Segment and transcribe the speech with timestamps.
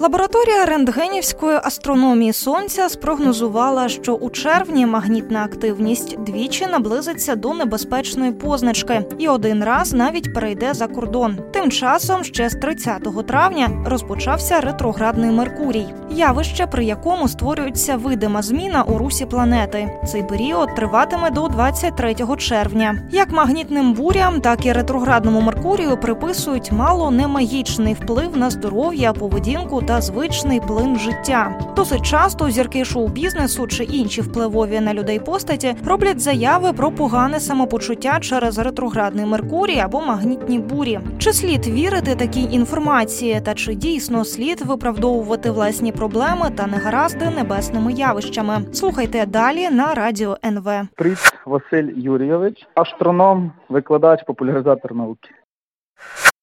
[0.00, 9.04] Лабораторія рентгенівської астрономії сонця спрогнозувала, що у червні магнітна активність двічі наблизиться до небезпечної позначки
[9.18, 11.38] і один раз навіть перейде за кордон.
[11.52, 18.82] Тим часом ще з 30 травня розпочався ретроградний Меркурій, явище, при якому створюється видима зміна
[18.82, 20.00] у русі планети.
[20.06, 23.02] Цей період триватиме до 23 червня.
[23.10, 29.82] Як магнітним бурям, так і ретроградному Меркурію приписують мало не магічний вплив на здоров'я, поведінку
[29.88, 31.60] та звичний плин життя.
[31.76, 38.18] Досить часто зірки шоу-бізнесу чи інші впливові на людей постаті роблять заяви про погане самопочуття
[38.20, 41.00] через ретроградний Меркурій або магнітні бурі.
[41.18, 47.92] Чи слід вірити такій інформації, та чи дійсно слід виправдовувати власні проблеми та негаразди небесними
[47.92, 48.62] явищами?
[48.72, 50.70] Слухайте далі на радіо НВ.
[50.96, 55.30] Привіт, Василь Юрійович, астроном, викладач, популяризатор науки.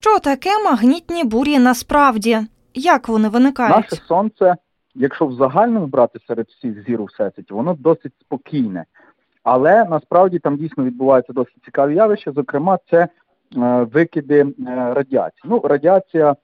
[0.02, 2.40] Що таке магнітні бурі насправді?
[2.76, 3.76] Як вони виникають?
[3.76, 4.56] Наше сонце,
[4.96, 8.86] якщо в загальному брати серед всіх зір у всесвіті, воно досить спокійне.
[9.44, 12.32] Але насправді там дійсно відбуваються досить цікаві явища.
[12.32, 13.10] Зокрема, це е,
[13.94, 14.54] викиди е,
[14.94, 15.42] радіації.
[15.46, 16.36] Ну, радіація,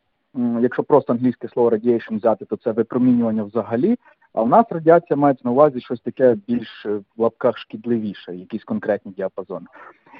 [0.61, 3.97] якщо просто англійське слово radiation взяти, то це випромінювання взагалі.
[4.33, 8.63] А в нас радіація мається на увазі щось таке більш е, в лапках шкідливіше, якісь
[8.63, 9.65] конкретні діапазони.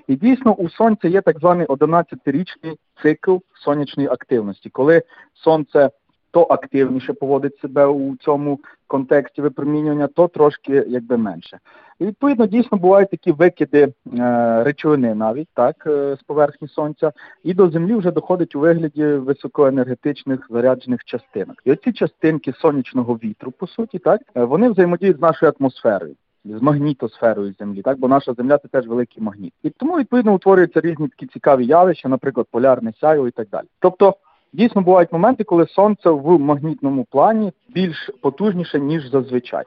[0.07, 5.01] І дійсно у сонця є так званий 11-річний цикл сонячної активності, коли
[5.33, 5.89] сонце
[6.31, 11.59] то активніше поводить себе у цьому контексті випромінювання, то трошки якби менше.
[11.99, 17.11] І відповідно дійсно бувають такі викиди е, речовини навіть так е, з поверхні сонця,
[17.43, 21.61] і до землі вже доходить у вигляді високоенергетичних заряджених частинок.
[21.65, 26.15] І оці частинки сонячного вітру, по суті, так е, вони взаємодіють з нашою атмосферою.
[26.45, 30.81] З магнітосферою землі, так бо наша земля це теж великий магніт, і тому відповідно утворюються
[30.81, 33.65] різні такі цікаві явища, наприклад, полярне сяйво і так далі.
[33.79, 34.15] Тобто
[34.53, 39.63] Дійсно, бувають моменти, коли сонце в магнітному плані більш потужніше, ніж зазвичай.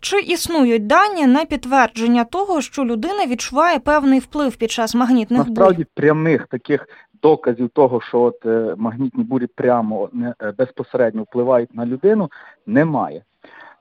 [0.00, 5.48] Чи існують дані на підтвердження того, що людина відчуває певний вплив під час магнітних бурь?
[5.48, 6.88] Насправді прямих таких
[7.22, 10.08] доказів того, що от е, магнітні бурі прямо
[10.42, 12.30] е, безпосередньо впливають на людину,
[12.66, 13.24] немає.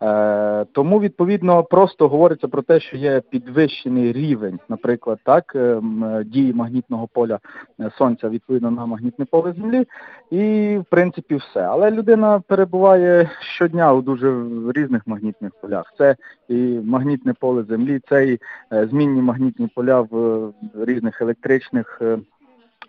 [0.02, 5.82] Е, тому відповідно просто говориться про те, що є підвищений рівень, наприклад, так е,
[6.26, 7.40] дії магнітного поля
[7.80, 9.88] е, сонця відповідно на магнітне поле землі,
[10.32, 11.62] і в принципі все.
[11.62, 14.44] Але людина перебуває щодня у дуже
[14.76, 15.94] різних магнітних полях.
[15.98, 16.16] Це
[16.48, 18.40] і магнітне поле землі, це і
[18.72, 22.02] змінні магнітні поля в різних електричних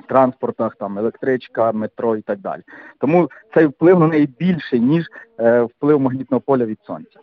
[0.08, 2.62] транспортах, там електричка, метро і так далі.
[2.98, 5.06] Тому цей вплив на неї більший, ніж
[5.40, 7.20] е, вплив магнітного поля від сонця.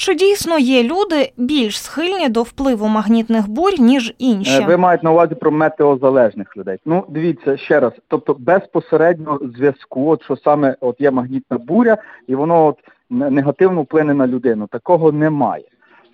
[0.00, 4.62] Чи дійсно є люди більш схильні до впливу магнітних бурь, ніж інші?
[4.62, 6.78] Е, ви маєте на увазі про метеозалежних людей.
[6.84, 12.34] Ну, дивіться ще раз, тобто безпосередньо зв'язку, от що саме от є магнітна буря, і
[12.34, 12.78] воно от
[13.10, 14.66] негативно вплине на людину.
[14.66, 15.64] Такого немає.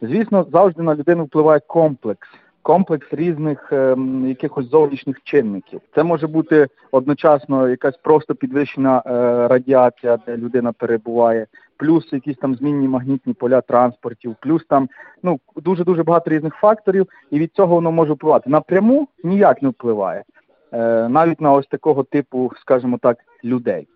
[0.03, 2.29] Звісно, завжди на людину впливає комплекс
[2.67, 3.97] комплекс різних е,
[4.27, 5.81] якихось зовнішніх чинників.
[5.95, 9.11] Це може бути одночасно якась просто підвищена е,
[9.49, 11.47] радіація, де людина перебуває,
[11.77, 14.89] плюс якісь там змінні магнітні поля транспортів, плюс там
[15.23, 18.51] ну дуже дуже багато різних факторів, і від цього воно може впливати.
[18.51, 20.25] Напряму ніяк не впливає,
[20.73, 23.89] е, навіть на ось такого типу, скажімо так, людей.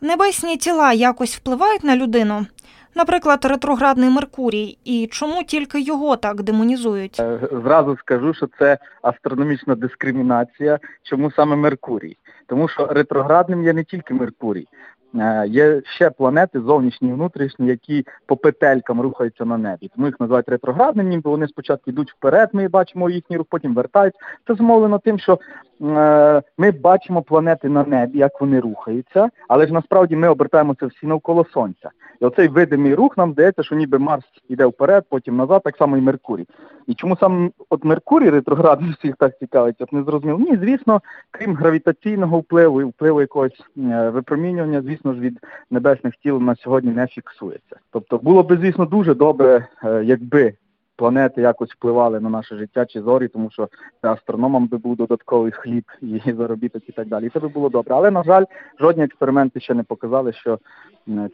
[0.00, 2.46] Небесні тіла якось впливають на людину.
[2.94, 7.20] Наприклад, ретроградний Меркурій, і чому тільки його так демонізують?
[7.20, 10.78] Е, зразу скажу, що це астрономічна дискримінація.
[11.02, 12.16] Чому саме Меркурій?
[12.46, 14.66] Тому що ретроградним є не тільки Меркурій.
[15.14, 19.90] Е, є ще планети зовнішні і внутрішні, які по петелькам рухаються на небі.
[19.94, 24.20] Тому їх називають ретроградними, ніби вони спочатку йдуть вперед, ми бачимо їхній рух, потім вертаються.
[24.46, 25.38] Це зумовлено тим, що
[25.82, 31.06] е, ми бачимо планети на небі, як вони рухаються, але ж насправді ми обертаємося всі
[31.06, 31.90] навколо Сонця.
[32.20, 35.96] І оцей видимий рух нам здається, що ніби Марс йде вперед, потім назад, так само
[35.96, 36.46] і Меркурій.
[36.86, 40.38] І чому саме от Меркурій ретроградний всіх так цікавить, от не зрозуміло.
[40.38, 41.00] Ні, звісно,
[41.30, 45.38] крім гравітаційного впливу і впливу якогось е, випромінювання, звісно ж, від
[45.70, 47.76] небесних тіл на сьогодні не фіксується.
[47.90, 50.54] Тобто було б, звісно, дуже добре, е, якби
[50.96, 53.68] планети якось впливали на наше життя чи зорі, тому що
[54.02, 57.26] астрономам би був додатковий хліб і заробіток і так далі.
[57.26, 57.94] І це би було добре.
[57.94, 58.44] Але, на жаль,
[58.80, 60.58] жодні експерименти ще не показали, що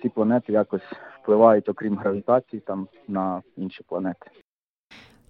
[0.02, 4.30] ці планети якось впливають, окрім гравітації, там на інші планети.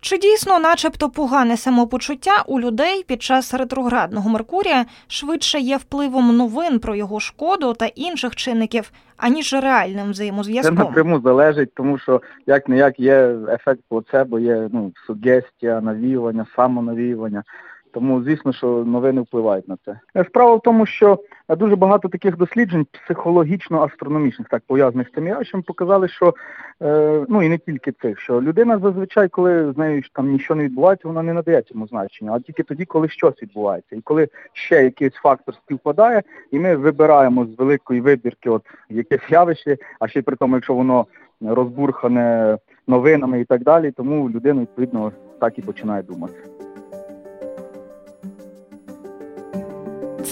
[0.05, 6.79] Чи дійсно, начебто, погане самопочуття у людей під час ретроградного Меркурія швидше є впливом новин
[6.79, 10.15] про його шкоду та інших чинників, аніж реальним
[10.63, 16.47] Це напряму залежить, тому що як не як є ефект плацебо, є ну, сугестія, навіювання,
[16.57, 17.43] самонавіювання.
[17.95, 19.99] Тому, звісно, що новини впливають на це.
[20.17, 21.19] Е, Справа в тому, що
[21.49, 26.35] е, дуже багато таких досліджень психологічно-астрономічних, так пов'язаних з цим явищем, показали, що
[26.83, 30.65] е, ну і не тільки цих, що людина зазвичай, коли з нею там нічого не
[30.65, 33.97] відбувається, вона не надає цьому значення, а тільки тоді, коли щось відбувається.
[33.97, 39.77] І коли ще якийсь фактор співпадає, і ми вибираємо з великої вибірки от якесь явище,
[40.01, 41.07] а ще й при тому, якщо воно
[41.41, 46.35] розбурхане новинами і так далі, тому людина відповідно так і починає думати.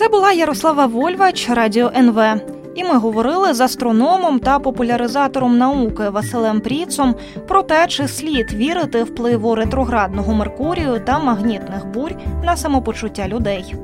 [0.03, 2.21] Це була Ярослава Вольвач, Радіо НВ.
[2.75, 7.15] І ми говорили з астрономом та популяризатором науки Василем Пріцом
[7.49, 12.15] про те, чи слід вірити впливу ретроградного Меркурію та магнітних бурь
[12.45, 13.75] на самопочуття людей.